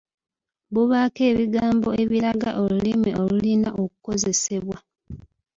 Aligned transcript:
Bubaako 0.73 1.21
ebigambo 1.31 1.89
ebiraga 2.01 2.49
Olulimi 2.61 3.11
olulina 3.21 3.69
okukozesebwa. 3.81 4.77